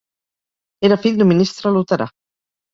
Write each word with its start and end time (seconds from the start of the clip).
Era 0.89 0.97
fill 1.05 1.21
d'un 1.21 1.31
ministre 1.35 1.77
luterà. 1.79 2.11